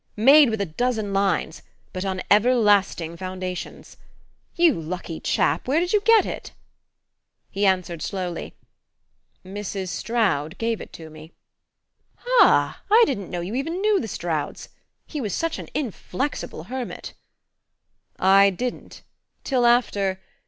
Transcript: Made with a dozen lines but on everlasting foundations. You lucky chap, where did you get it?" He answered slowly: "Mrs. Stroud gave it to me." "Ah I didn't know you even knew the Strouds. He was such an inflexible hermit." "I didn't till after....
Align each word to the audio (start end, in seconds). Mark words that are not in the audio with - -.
Made 0.17 0.49
with 0.49 0.59
a 0.59 0.65
dozen 0.65 1.13
lines 1.13 1.61
but 1.93 2.03
on 2.03 2.23
everlasting 2.31 3.15
foundations. 3.17 3.97
You 4.55 4.73
lucky 4.81 5.19
chap, 5.19 5.67
where 5.67 5.79
did 5.79 5.93
you 5.93 6.01
get 6.01 6.25
it?" 6.25 6.53
He 7.51 7.67
answered 7.67 8.01
slowly: 8.01 8.55
"Mrs. 9.45 9.89
Stroud 9.89 10.57
gave 10.57 10.81
it 10.81 10.91
to 10.93 11.11
me." 11.11 11.33
"Ah 12.41 12.81
I 12.89 13.03
didn't 13.05 13.29
know 13.29 13.41
you 13.41 13.53
even 13.53 13.79
knew 13.79 13.99
the 14.01 14.07
Strouds. 14.07 14.69
He 15.05 15.21
was 15.21 15.35
such 15.35 15.59
an 15.59 15.67
inflexible 15.75 16.63
hermit." 16.63 17.13
"I 18.17 18.49
didn't 18.49 19.03
till 19.43 19.67
after.... 19.67 20.19